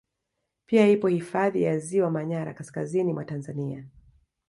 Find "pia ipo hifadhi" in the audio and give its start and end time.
0.65-1.63